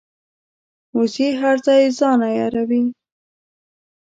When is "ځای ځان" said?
1.65-2.19